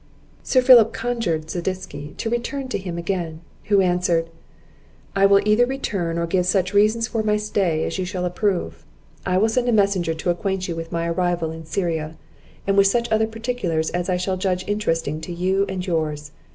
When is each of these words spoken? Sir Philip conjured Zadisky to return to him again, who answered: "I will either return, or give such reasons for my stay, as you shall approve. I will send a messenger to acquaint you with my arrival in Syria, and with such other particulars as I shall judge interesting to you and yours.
Sir 0.41 0.63
Philip 0.63 0.93
conjured 0.93 1.51
Zadisky 1.51 2.17
to 2.17 2.27
return 2.31 2.69
to 2.69 2.79
him 2.79 2.97
again, 2.97 3.41
who 3.65 3.81
answered: 3.81 4.31
"I 5.15 5.27
will 5.27 5.47
either 5.47 5.67
return, 5.67 6.17
or 6.17 6.25
give 6.25 6.47
such 6.47 6.73
reasons 6.73 7.07
for 7.07 7.21
my 7.21 7.37
stay, 7.37 7.83
as 7.85 7.99
you 7.99 8.05
shall 8.05 8.25
approve. 8.25 8.83
I 9.27 9.37
will 9.37 9.47
send 9.47 9.69
a 9.69 9.71
messenger 9.71 10.15
to 10.15 10.31
acquaint 10.31 10.67
you 10.67 10.75
with 10.75 10.91
my 10.91 11.07
arrival 11.07 11.51
in 11.51 11.67
Syria, 11.67 12.17
and 12.65 12.77
with 12.77 12.87
such 12.87 13.11
other 13.11 13.27
particulars 13.27 13.91
as 13.91 14.09
I 14.09 14.17
shall 14.17 14.37
judge 14.37 14.67
interesting 14.67 15.21
to 15.21 15.31
you 15.31 15.67
and 15.69 15.85
yours. 15.85 16.31